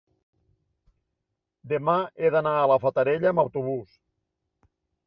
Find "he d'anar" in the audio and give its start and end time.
2.01-2.57